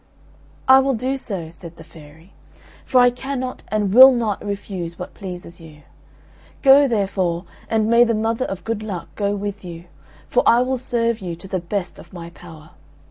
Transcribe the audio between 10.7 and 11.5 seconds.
serve you to